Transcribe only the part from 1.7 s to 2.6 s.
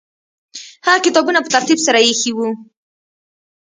سره ایښي وو.